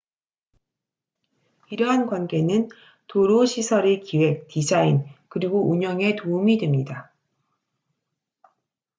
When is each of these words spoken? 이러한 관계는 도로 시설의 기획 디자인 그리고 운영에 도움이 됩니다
이러한 1.69 2.07
관계는 2.07 2.69
도로 3.05 3.45
시설의 3.45 3.99
기획 4.01 4.47
디자인 4.47 5.05
그리고 5.29 5.69
운영에 5.69 6.15
도움이 6.15 6.57
됩니다 6.57 7.13